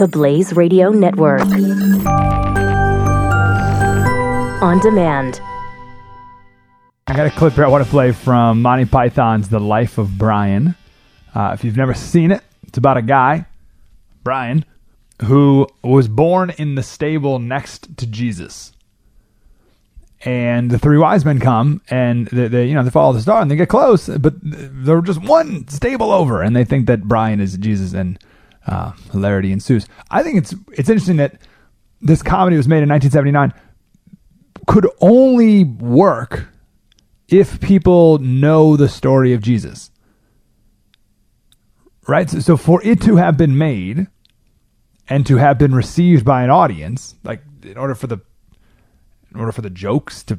[0.00, 1.42] The Blaze Radio Network.
[4.62, 5.42] On demand.
[7.06, 10.16] I got a clip here I want to play from Monty Python's The Life of
[10.16, 10.74] Brian.
[11.34, 13.44] Uh, if you've never seen it, it's about a guy,
[14.24, 14.64] Brian,
[15.24, 18.72] who was born in the stable next to Jesus.
[20.24, 23.42] And the three wise men come and they, they you know they follow the star
[23.42, 27.38] and they get close, but they're just one stable over, and they think that Brian
[27.38, 28.18] is Jesus, and
[28.70, 29.86] uh, hilarity ensues.
[30.10, 31.40] I think it's it's interesting that
[32.00, 33.52] this comedy was made in 1979
[34.66, 36.48] could only work
[37.28, 39.90] if people know the story of Jesus.
[42.06, 42.30] Right?
[42.30, 44.06] So, so, for it to have been made
[45.08, 48.20] and to have been received by an audience, like in order for the
[49.32, 50.38] in order for the jokes to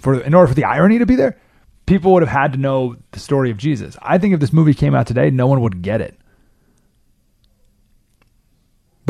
[0.00, 1.38] for in order for the irony to be there,
[1.86, 3.96] people would have had to know the story of Jesus.
[4.02, 6.19] I think if this movie came out today, no one would get it.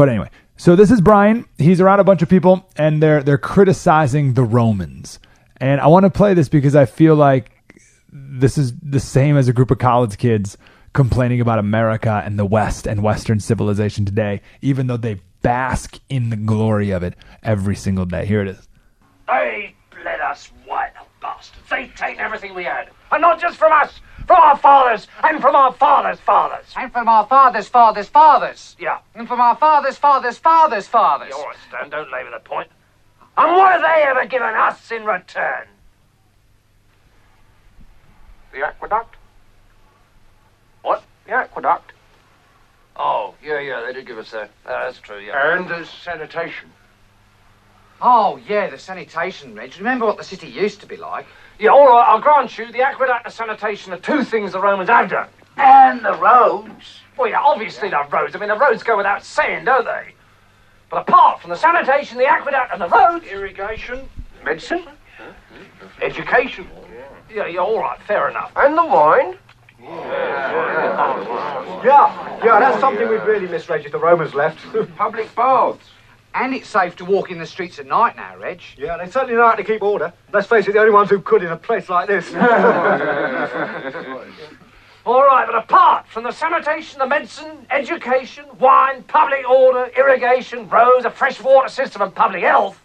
[0.00, 1.44] But anyway, so this is Brian.
[1.58, 5.18] He's around a bunch of people and they're they're criticizing the Romans.
[5.58, 7.50] And I want to play this because I feel like
[8.10, 10.56] this is the same as a group of college kids
[10.94, 16.30] complaining about America and the West and Western civilization today, even though they bask in
[16.30, 18.24] the glory of it every single day.
[18.24, 18.68] Here it is.
[19.28, 21.68] They bled us white, bastards.
[21.68, 22.88] They taken everything we had.
[23.12, 24.00] And not just from us,
[24.30, 26.64] from our fathers, and from our fathers' fathers.
[26.76, 28.76] And from our fathers' fathers' fathers.
[28.78, 29.00] Yeah.
[29.16, 31.30] And from our fathers' fathers' fathers' fathers.
[31.30, 32.68] Yeah, all right, Stan, don't labour the point.
[33.36, 35.66] And what have they ever given us in return?
[38.52, 39.16] The aqueduct?
[40.82, 41.02] What?
[41.26, 41.90] The aqueduct.
[42.94, 44.50] Oh, yeah, yeah, they did give us that.
[44.64, 45.56] Uh, that's true, yeah.
[45.58, 46.70] And the sanitation.
[48.02, 49.76] Oh, yeah, the sanitation, Reg.
[49.76, 51.26] Remember what the city used to be like?
[51.58, 54.88] Yeah, all right, I'll grant you, the aqueduct and sanitation are two things the Romans
[54.88, 55.28] have done.
[55.58, 57.00] And the roads.
[57.18, 58.34] Well, yeah, obviously the roads.
[58.34, 60.14] I mean, the roads go without saying, don't they?
[60.88, 63.26] But apart from the sanitation, the aqueduct, and the roads...
[63.26, 64.08] Irrigation.
[64.42, 64.86] Medicine.
[66.00, 66.66] Education.
[67.32, 68.50] Yeah, yeah, all right, fair enough.
[68.56, 69.36] And the wine.
[71.84, 74.58] Yeah, yeah, that's something we'd really miss, Reg, if the Romans left.
[74.96, 75.90] Public baths.
[76.34, 78.60] And it's safe to walk in the streets at night now, Reg.
[78.76, 80.12] yeah, they certainly know how to keep order.
[80.32, 82.32] Let's face it, the only ones who could in a place like this.
[82.34, 84.24] Oh,
[85.14, 91.06] All right, but apart from the sanitation, the medicine, education, wine, public order, irrigation, roads,
[91.06, 92.78] a fresh water system, and public health,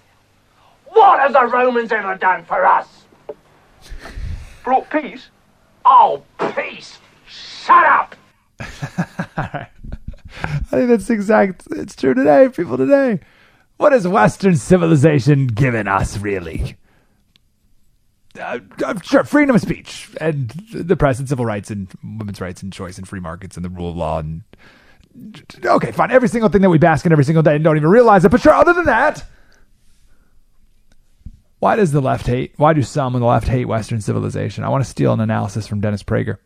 [0.86, 2.88] what have the Romans ever done for us?
[4.64, 5.28] Brought peace.
[5.84, 6.24] Oh,
[6.56, 7.00] peace!
[7.28, 8.16] Shut up!
[9.38, 9.68] All right.
[10.42, 11.68] I think that's exact.
[11.72, 13.20] It's true today, people today.
[13.78, 16.78] What has Western civilization given us, really?
[18.40, 22.62] Uh, uh, sure, freedom of speech and the press and civil rights and women's rights
[22.64, 24.44] and choice and free markets and the rule of law and
[25.64, 26.12] okay, fine.
[26.12, 28.32] Every single thing that we bask in every single day and don't even realize it.
[28.32, 29.24] But sure, other than that,
[31.60, 32.54] why does the left hate?
[32.58, 34.64] Why do some on the left hate Western civilization?
[34.64, 36.38] I want to steal an analysis from Dennis Prager.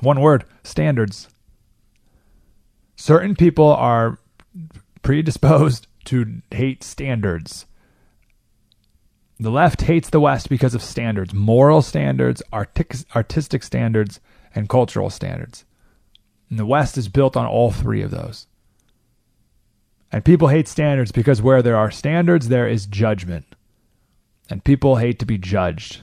[0.00, 1.28] One word: standards
[2.96, 4.18] certain people are
[5.02, 7.66] predisposed to hate standards.
[9.38, 14.20] The left hates the West because of standards, moral standards, artic- artistic standards,
[14.54, 15.64] and cultural standards.
[16.48, 18.46] And the West is built on all three of those.
[20.12, 23.56] And people hate standards because where there are standards, there is judgment.
[24.48, 26.02] And people hate to be judged.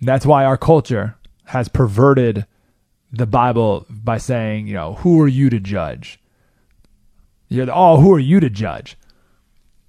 [0.00, 1.16] That's why our culture
[1.46, 2.46] has perverted
[3.10, 6.20] the Bible by saying, you know, who are you to judge?
[7.54, 8.96] You're the, oh, who are you to judge?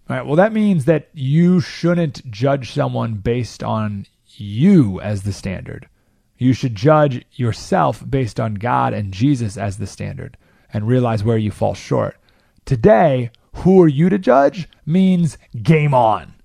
[0.10, 5.34] All right, well, that means that you shouldn't judge someone based on you as the
[5.34, 5.90] standard.
[6.38, 10.38] You should judge yourself based on God and Jesus as the standard
[10.72, 12.18] and realize where you fall short.
[12.66, 16.34] Today, who are you to judge means game on.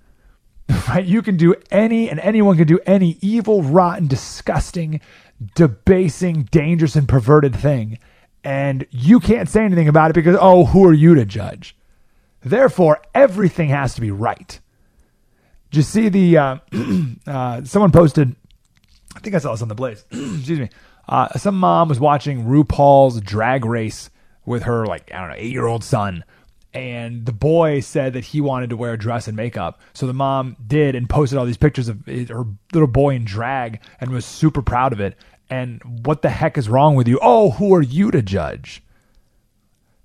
[0.88, 1.04] Right?
[1.04, 5.00] You can do any and anyone can do any evil, rotten, disgusting,
[5.56, 7.98] debasing, dangerous, and perverted thing.
[8.42, 11.76] And you can't say anything about it because, oh, who are you to judge?
[12.42, 14.60] Therefore, everything has to be right.
[15.70, 16.56] Did you see the, uh,
[17.26, 18.34] uh, someone posted,
[19.14, 20.70] I think I saw this on the Blaze, excuse me.
[21.08, 24.10] Uh, some mom was watching RuPaul's drag race
[24.46, 26.24] with her, like, I don't know, eight year old son.
[26.72, 29.80] And the boy said that he wanted to wear a dress and makeup.
[29.92, 33.80] So the mom did and posted all these pictures of her little boy in drag
[34.00, 35.16] and was super proud of it
[35.50, 37.18] and what the heck is wrong with you?
[37.20, 38.82] Oh, who are you to judge?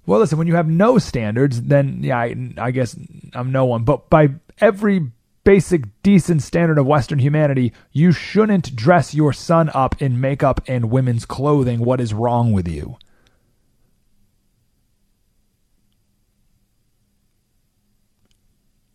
[0.06, 2.96] Well, listen, when you have no standards, then yeah, I, I guess
[3.34, 3.84] I'm no one.
[3.84, 5.12] But by every
[5.44, 10.92] basic decent standard of Western humanity, you shouldn't dress your son up in makeup and
[10.92, 11.80] women's clothing.
[11.80, 12.98] What is wrong with you?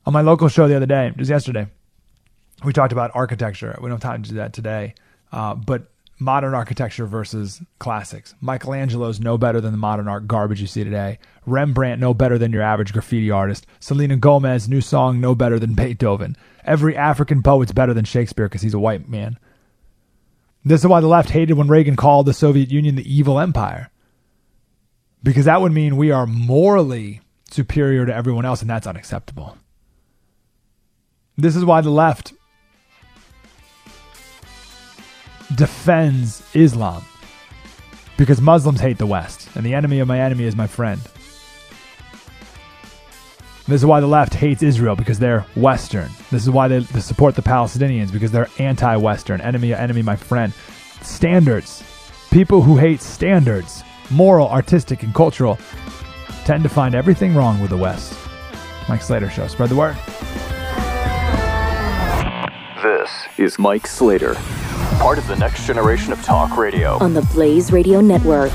[0.06, 1.68] On my local show the other day, just yesterday,
[2.64, 3.76] we talked about architecture.
[3.80, 4.94] We don't have time to do that today.
[5.30, 5.90] Uh, but
[6.20, 8.34] modern architecture versus classics.
[8.40, 11.18] Michelangelo's no better than the modern art garbage you see today.
[11.46, 13.66] Rembrandt no better than your average graffiti artist.
[13.80, 16.36] Selena Gomez new song no better than Beethoven.
[16.64, 19.38] Every African poet's better than Shakespeare because he's a white man.
[20.64, 23.90] This is why the left hated when Reagan called the Soviet Union the evil empire.
[25.22, 29.56] Because that would mean we are morally superior to everyone else, and that's unacceptable.
[31.36, 32.34] This is why the left
[35.54, 37.02] defends Islam.
[38.16, 41.00] Because Muslims hate the West, and the enemy of my enemy is my friend.
[43.66, 46.10] This is why the left hates Israel because they're Western.
[46.30, 49.40] This is why they, they support the Palestinians because they're anti-Western.
[49.40, 50.52] Enemy, enemy, my friend.
[51.02, 51.82] Standards.
[52.30, 55.56] People who hate standards, moral, artistic, and cultural,
[56.44, 58.18] tend to find everything wrong with the West.
[58.88, 59.46] Mike Slater Show.
[59.46, 59.96] Spread the word.
[62.82, 64.34] This is Mike Slater,
[64.98, 66.98] part of the next generation of talk radio.
[66.98, 68.52] On the Blaze Radio Network.